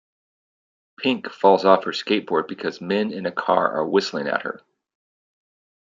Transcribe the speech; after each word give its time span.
Pink 0.97 1.29
falls 1.29 1.63
off 1.63 1.83
her 1.83 1.91
skateboard 1.91 2.47
because 2.47 2.81
men 2.81 3.13
in 3.13 3.27
a 3.27 3.31
car 3.31 3.69
are 3.71 3.87
whistling 3.87 4.27
at 4.27 4.41
her. 4.41 4.59